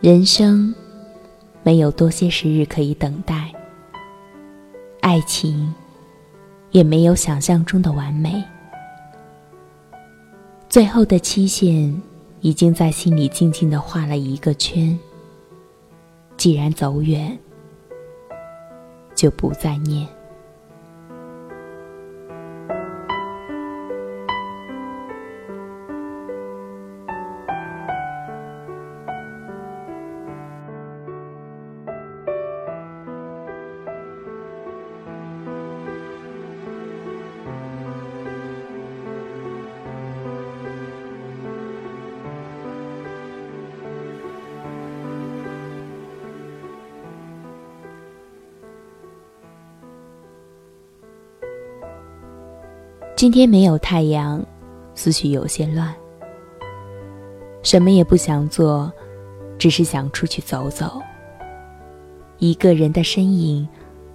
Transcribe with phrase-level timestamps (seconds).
[0.00, 0.74] 人生
[1.62, 3.52] 没有多些时日可以等待，
[5.00, 5.74] 爱情
[6.70, 8.42] 也没有想象中的完美。
[10.70, 11.94] 最后的期限
[12.40, 14.98] 已经在心里静静的画了一个圈。
[16.38, 17.38] 既然走远，
[19.14, 20.08] 就不再念。
[53.20, 54.42] 今天没有太阳，
[54.94, 55.94] 思绪有些乱，
[57.62, 58.90] 什么也不想做，
[59.58, 60.98] 只是想出去走走。
[62.38, 63.68] 一个人的身影，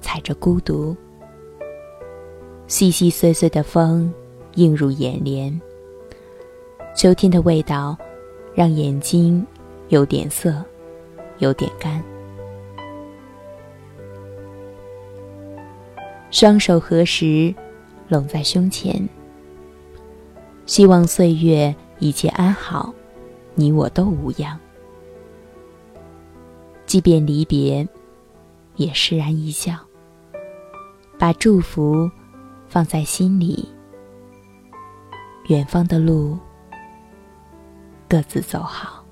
[0.00, 0.96] 踩着孤独，
[2.68, 4.08] 细细碎碎的风
[4.54, 5.60] 映入眼帘。
[6.94, 7.98] 秋天的味道，
[8.54, 9.44] 让眼睛
[9.88, 10.64] 有点涩，
[11.38, 12.00] 有点干。
[16.30, 17.52] 双手合十。
[18.12, 19.08] 拢在胸前，
[20.66, 22.92] 希望岁月一切安好，
[23.54, 24.60] 你我都无恙。
[26.84, 27.88] 即便离别，
[28.76, 29.74] 也释然一笑，
[31.18, 32.10] 把祝福
[32.68, 33.66] 放在心里。
[35.46, 36.38] 远方的路，
[38.06, 39.02] 各自走好。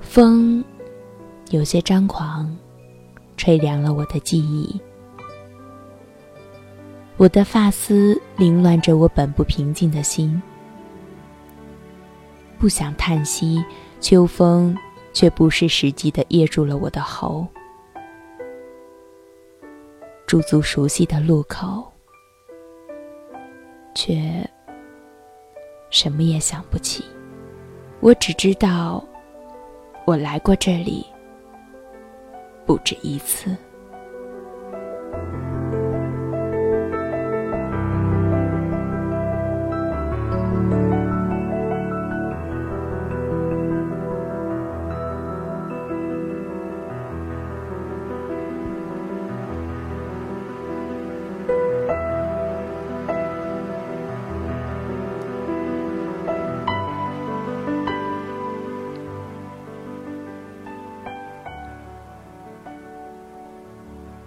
[0.00, 0.64] 风。
[1.52, 2.50] 有些张狂，
[3.36, 4.80] 吹凉了我的记忆。
[7.18, 10.42] 我的发丝凌乱着我本不平静的心，
[12.58, 13.62] 不想叹息，
[14.00, 14.74] 秋风
[15.12, 17.46] 却不失时机的噎住了我的喉。
[20.26, 21.86] 驻足熟悉的路口，
[23.94, 24.42] 却
[25.90, 27.04] 什么也想不起。
[28.00, 29.04] 我只知道，
[30.06, 31.04] 我来过这里。
[32.72, 33.54] 不止一次。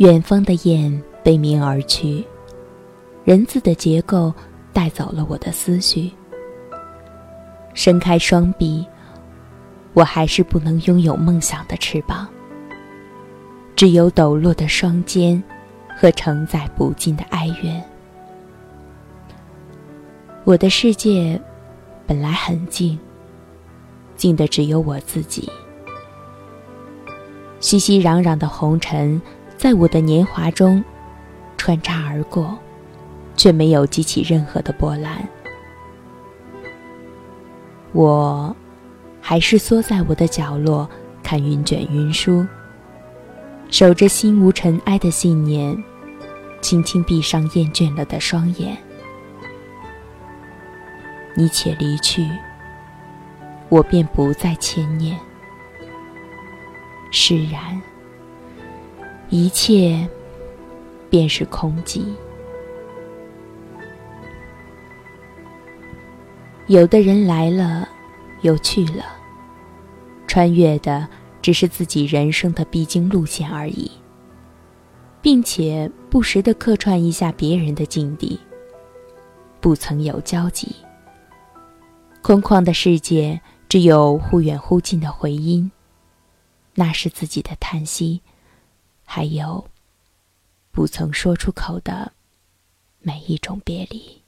[0.00, 0.90] 远方的雁
[1.22, 2.24] 悲鸣而去，
[3.22, 4.32] 人字的结构
[4.72, 6.10] 带走了我的思绪。
[7.74, 8.82] 伸开双臂，
[9.92, 12.26] 我还是不能拥有梦想的翅膀，
[13.76, 15.42] 只有抖落的双肩
[15.94, 17.84] 和承载不尽的哀怨。
[20.44, 21.38] 我的世界
[22.06, 22.98] 本来很静，
[24.16, 25.46] 静的只有我自己。
[27.60, 29.20] 熙熙攘攘的红尘。
[29.60, 30.82] 在我的年华中，
[31.58, 32.58] 穿插而过，
[33.36, 35.22] 却没有激起任何的波澜。
[37.92, 38.56] 我，
[39.20, 40.88] 还是缩在我的角落，
[41.22, 42.46] 看云卷云舒，
[43.68, 45.76] 守着心无尘埃的信念，
[46.62, 48.74] 轻轻闭上厌倦了的双眼。
[51.34, 52.26] 你且离去，
[53.68, 55.18] 我便不再牵念。
[57.10, 57.78] 释然。
[59.30, 60.08] 一切
[61.08, 62.02] 便是空寂。
[66.66, 67.88] 有的人来了，
[68.42, 69.04] 又去了，
[70.26, 71.08] 穿越的
[71.40, 73.88] 只是自己人生的必经路线而已，
[75.22, 78.38] 并且不时的客串一下别人的境地，
[79.60, 80.74] 不曾有交集。
[82.20, 85.70] 空旷的世界，只有忽远忽近的回音，
[86.74, 88.20] 那是自己的叹息。
[89.12, 89.68] 还有，
[90.70, 92.12] 不曾说出口的
[93.00, 94.19] 每一种别离。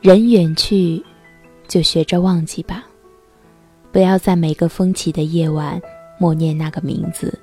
[0.00, 1.04] 人远去，
[1.66, 2.84] 就学着忘记吧。
[3.90, 5.80] 不要在每个风起的夜晚
[6.20, 7.36] 默念那个名字，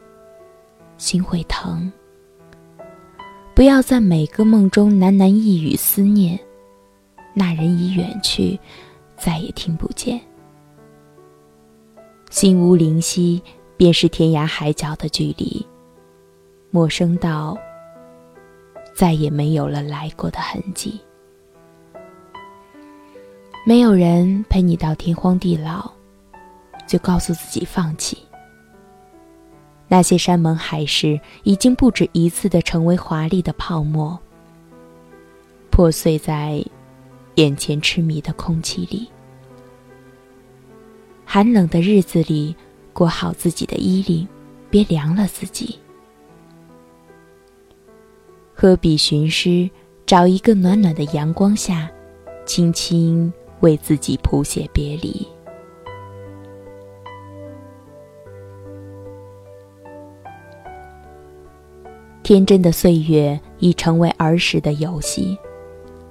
[0.98, 1.92] 心会疼。
[3.54, 6.40] 不要在每个梦中喃喃一语思念，
[7.34, 8.58] 那人已远去，
[9.18, 10.20] 再也听不见。
[12.30, 13.42] 心无灵犀，
[13.76, 15.66] 便是天涯海角的距离，
[16.72, 17.58] 陌生到
[18.94, 21.00] 再也没有了来过的痕迹。
[23.68, 25.92] 没有人陪你到天荒地老，
[26.86, 28.16] 就告诉自己放弃。
[29.88, 34.20] 那些山盟海誓，已经不止一次的成为华丽的泡沫，
[35.72, 36.64] 破碎在
[37.36, 39.10] 眼前痴迷的空气里。
[41.26, 42.56] 寒冷的日子里，
[42.94, 44.28] 裹好自己的衣领，
[44.70, 45.80] 别凉了自己。
[48.54, 49.68] 喝笔寻诗，
[50.06, 51.90] 找一个暖暖的阳光下，
[52.46, 53.34] 轻轻。
[53.66, 55.28] 为自己谱写别离。
[62.22, 65.36] 天真的岁月已成为儿时的游戏，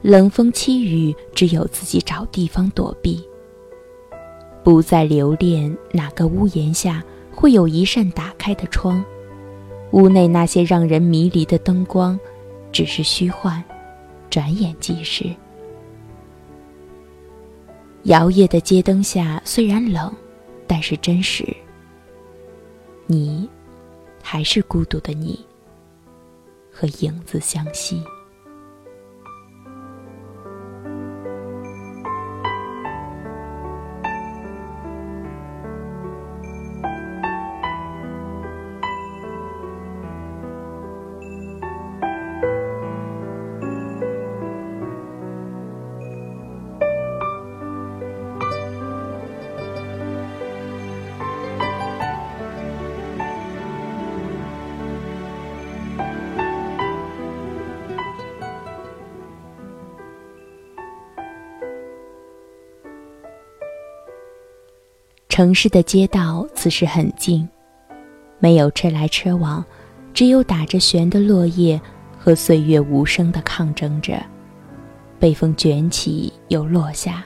[0.03, 3.25] 冷风凄雨，只有自己找地方躲避。
[4.65, 9.05] 不再留恋哪个屋檐下会有一扇打开的窗，
[9.93, 12.19] 屋内那些让人迷离的灯光，
[12.73, 13.63] 只是虚幻，
[14.29, 15.33] 转眼即逝。
[18.05, 20.13] 摇曳的街灯下，虽然冷，
[20.67, 21.45] 但是真实。
[23.07, 23.49] 你，
[24.23, 25.45] 还是孤独的你，
[26.71, 28.03] 和影子相惜。
[65.35, 67.49] 城市的街道此时很静，
[68.39, 69.65] 没有车来车往，
[70.13, 71.81] 只有打着旋的落叶
[72.17, 74.25] 和岁月无声的抗争着，
[75.19, 77.25] 被风卷起又落下。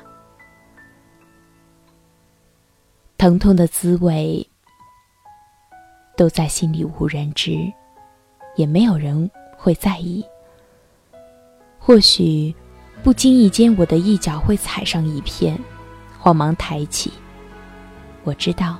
[3.18, 4.48] 疼痛的滋味
[6.16, 7.58] 都在心里无人知，
[8.56, 10.24] 也没有人会在意。
[11.78, 12.54] 或许
[13.02, 15.58] 不经意间，我的一脚会踩上一片，
[16.18, 17.12] 慌忙抬起。
[18.28, 18.76] 我知道，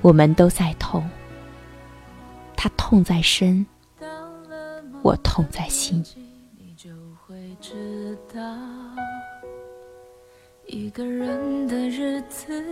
[0.00, 1.08] 我们都在痛。
[2.56, 3.64] 他痛在身，
[5.00, 6.04] 我痛在心。
[10.66, 12.64] 一个人的日子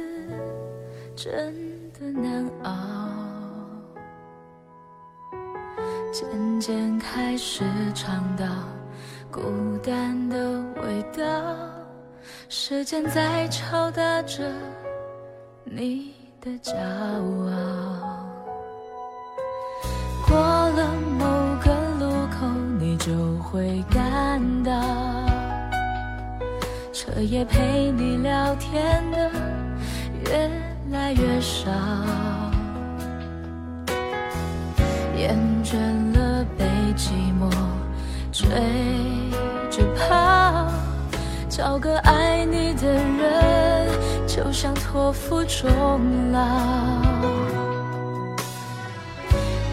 [1.14, 1.54] 真
[1.92, 3.08] 的难熬，
[6.12, 7.62] 渐渐开始
[7.94, 8.44] 尝到
[9.30, 9.40] 孤
[9.84, 11.24] 单的味道。
[12.48, 14.52] 时间在敲打着。
[15.72, 18.26] 你的骄傲，
[20.26, 21.24] 过了某
[21.62, 22.48] 个路口，
[22.80, 24.72] 你就会感到，
[26.92, 29.30] 彻夜陪你聊天的
[30.26, 30.50] 越
[30.90, 31.70] 来越少，
[35.16, 35.76] 厌倦
[36.18, 36.64] 了被
[36.96, 37.48] 寂寞
[38.32, 38.48] 追
[39.70, 40.66] 着跑，
[41.48, 43.69] 找个爱你的人。
[44.42, 45.68] 就像托付终
[46.32, 46.40] 老，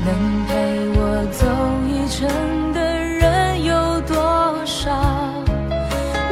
[0.05, 1.47] 能陪我走
[1.88, 2.27] 一程
[2.74, 4.91] 的人有多少？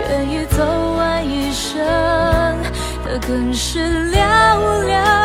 [0.09, 0.65] 愿意走
[0.97, 1.81] 完一生
[3.05, 4.17] 的更是寥
[4.85, 5.25] 寥。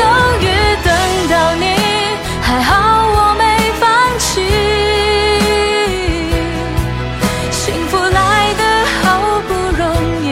[0.00, 0.06] 终
[0.40, 0.44] 于
[0.82, 0.90] 等
[1.28, 1.66] 到你，
[2.40, 2.70] 还好
[3.16, 3.44] 我没
[3.78, 3.84] 放
[4.18, 4.30] 弃。
[7.52, 8.62] 幸福来得
[9.02, 9.04] 好
[9.46, 9.84] 不容
[10.24, 10.26] 易，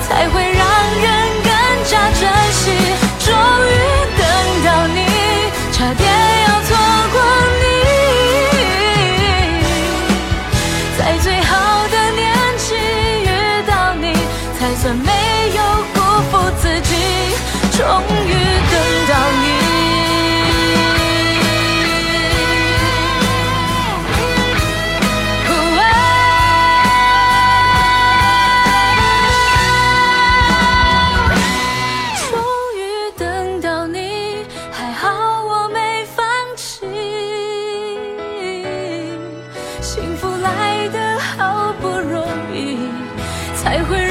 [0.00, 0.64] 才会让
[1.04, 1.06] 人
[1.44, 1.50] 更
[1.84, 2.22] 加珍
[2.52, 2.62] 惜。
[3.26, 3.28] 终
[3.68, 3.70] 于
[4.16, 4.22] 等
[4.64, 4.98] 到你，
[5.72, 6.02] 差点
[6.46, 6.68] 要错
[7.12, 7.16] 过
[7.60, 7.62] 你，
[10.96, 11.52] 在最好
[11.88, 12.24] 的年
[12.56, 12.64] 纪
[13.26, 13.28] 遇
[13.68, 14.04] 到你，
[14.58, 15.10] 才算没
[15.54, 15.60] 有
[15.92, 16.32] 辜负
[16.62, 16.90] 自己。
[17.76, 17.86] 终
[40.92, 42.78] 的好不容易，
[43.56, 44.09] 才会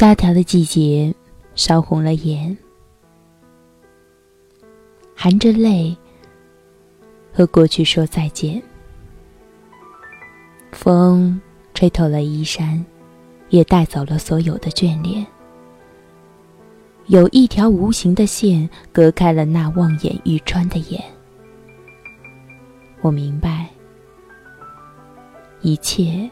[0.00, 1.14] 萧条的季节，
[1.54, 2.56] 烧红了眼，
[5.14, 5.94] 含着泪
[7.30, 8.62] 和过去说再见。
[10.72, 11.38] 风
[11.74, 12.82] 吹透了衣衫，
[13.50, 15.26] 也带走了所有的眷恋。
[17.08, 21.04] 有一条无形的线隔开了那望眼欲穿的眼。
[23.02, 23.68] 我明白，
[25.60, 26.26] 一切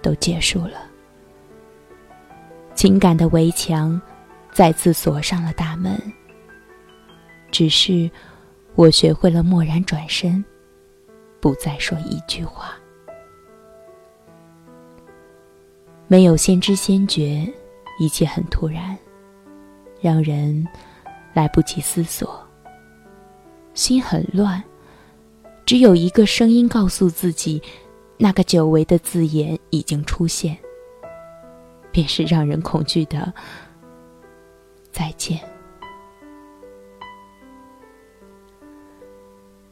[0.00, 0.93] 都结束了。
[2.84, 3.98] 情感的围墙
[4.52, 5.98] 再次锁上了大门。
[7.50, 8.10] 只是
[8.74, 10.44] 我学会了蓦然转身，
[11.40, 12.74] 不再说一句话。
[16.08, 17.50] 没有先知先觉，
[17.98, 18.94] 一切很突然，
[19.98, 20.68] 让人
[21.32, 22.38] 来不及思索。
[23.72, 24.62] 心很乱，
[25.64, 27.62] 只有一个声音告诉自己，
[28.18, 30.54] 那个久违的字眼已经出现。
[31.94, 33.32] 便是让人恐惧的
[34.90, 35.38] 再见。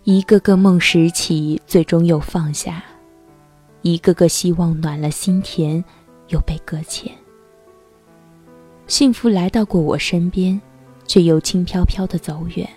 [0.05, 2.81] 一个个梦拾起，最终又放下；
[3.83, 5.85] 一个个希望暖了心田，
[6.29, 7.13] 又被搁浅。
[8.87, 10.61] 幸福来到过我身边，
[11.09, 12.69] 却又轻飘飘的走远。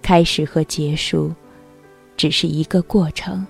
[0.00, 1.34] 开始和结束，
[2.16, 3.46] 只是一个过程，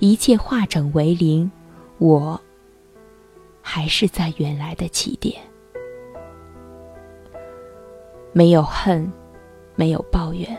[0.00, 1.48] 一切化整为零，
[1.98, 2.40] 我。
[3.76, 5.34] 还是在原来的起点，
[8.32, 9.12] 没有恨，
[9.74, 10.56] 没有抱怨，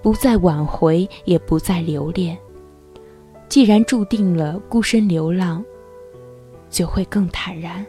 [0.00, 2.38] 不再挽回，也不再留恋。
[3.48, 5.64] 既然注定了孤身流浪，
[6.70, 7.84] 就会更坦然。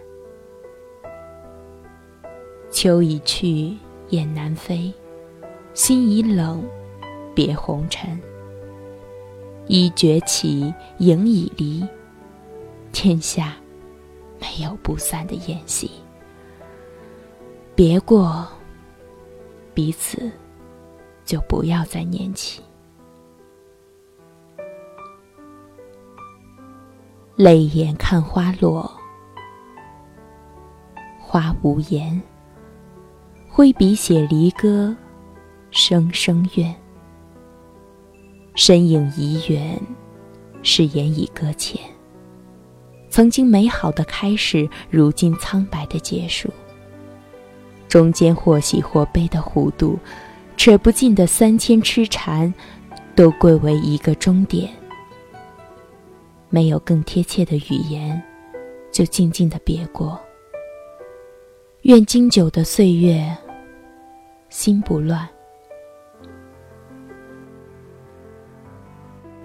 [2.71, 3.77] 秋已去，
[4.09, 4.91] 雁南飞，
[5.75, 6.63] 心已冷，
[7.35, 8.19] 别红尘。
[9.67, 11.87] 衣崛起，影已离，
[12.91, 13.55] 天下。
[14.39, 15.89] 没有不散的宴席，
[17.75, 18.47] 别过，
[19.73, 20.31] 彼此
[21.23, 22.61] 就不要再念起。
[27.35, 28.89] 泪眼看花落，
[31.19, 32.21] 花无言。
[33.49, 34.95] 挥笔写离歌，
[35.71, 36.75] 声声怨。
[38.53, 39.81] 身影已远，
[40.61, 41.81] 誓言已搁浅。
[43.15, 46.49] 曾经美好的开始，如今苍白的结束。
[47.87, 49.97] 中间或喜或悲的弧度，
[50.57, 52.53] 扯不尽的三千痴缠，
[53.15, 54.69] 都归为一个终点。
[56.49, 58.21] 没有更贴切的语言，
[58.91, 60.19] 就静静的别过。
[61.83, 63.33] 愿经久的岁月，
[64.49, 65.25] 心不乱。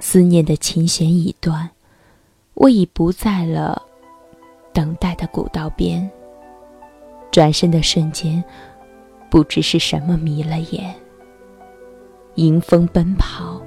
[0.01, 1.71] 思念的琴弦已断。
[2.61, 3.81] 我已不在了
[4.71, 6.09] 等待的古道边。
[7.31, 8.45] 转身的瞬间，
[9.31, 10.95] 不知是什么迷了眼。
[12.35, 13.59] 迎风奔跑，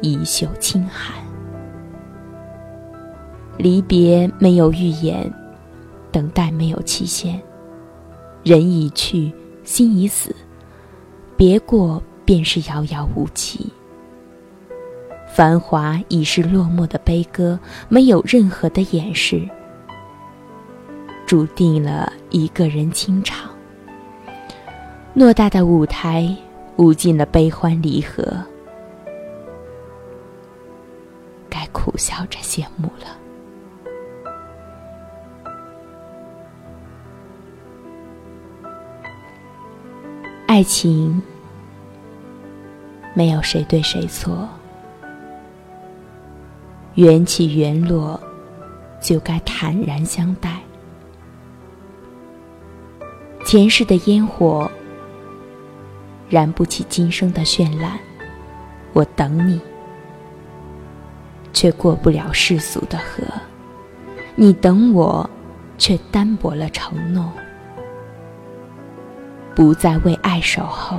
[0.00, 1.16] 衣袖轻寒。
[3.58, 5.28] 离别没有预言，
[6.12, 7.42] 等待没有期限。
[8.44, 9.32] 人已去，
[9.64, 10.32] 心已死，
[11.36, 13.72] 别过便是遥遥无期。
[15.34, 19.42] 繁华已是落寞的悲歌，没有任何的掩饰，
[21.26, 23.50] 注定了一个人清场。
[25.12, 26.32] 偌大的舞台，
[26.76, 28.24] 舞尽了悲欢离合，
[31.50, 33.18] 该苦笑着谢幕了。
[40.46, 41.20] 爱情
[43.14, 44.48] 没有谁对谁错，
[46.94, 48.20] 缘起缘落，
[49.00, 50.60] 就该坦然相待。
[53.44, 54.70] 前世的烟火
[56.28, 57.98] 燃不起今生的绚烂，
[58.92, 59.60] 我等你，
[61.52, 63.24] 却过不了世俗的河；
[64.36, 65.28] 你等我，
[65.76, 67.30] 却单薄了承诺。
[69.54, 70.98] 不再为爱守候，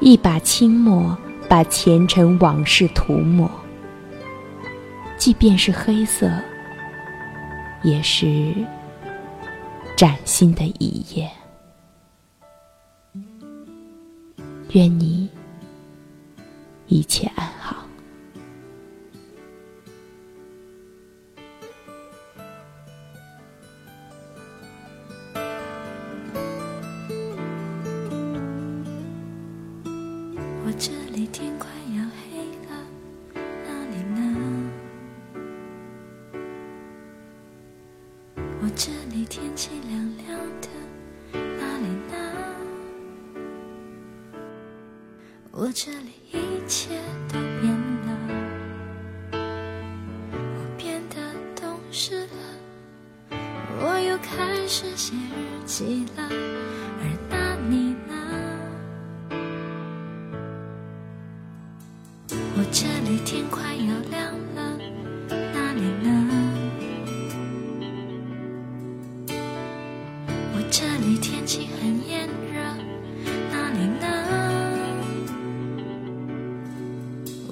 [0.00, 1.16] 一把清墨
[1.48, 3.50] 把前尘往事涂抹。
[5.22, 6.28] 即便是黑色，
[7.84, 8.52] 也是
[9.96, 11.30] 崭新的一夜。
[14.72, 15.30] 愿你
[16.88, 17.81] 一切安好。
[38.74, 40.26] 这里天气凉凉
[40.62, 40.68] 的，
[41.32, 42.14] 哪里呢？
[45.50, 47.01] 我这里一切。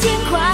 [0.00, 0.53] 天快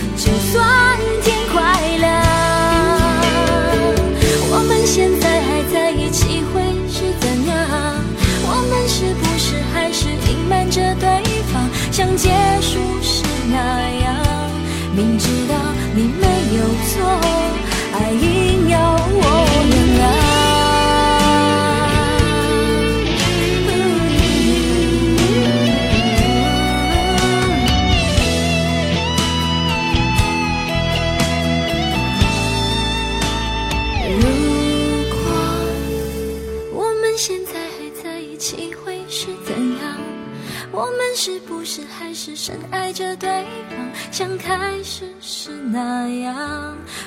[0.23, 2.30] 就算天快亮，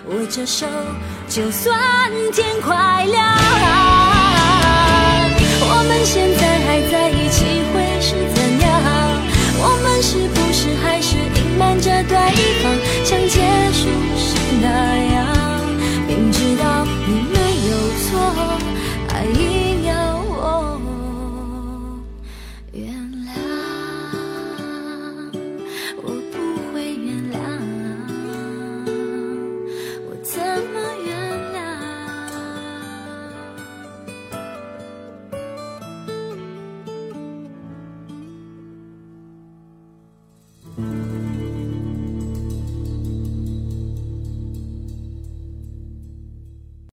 [0.06, 0.66] 握着手
[1.28, 1.72] 就算
[2.32, 4.23] 天快亮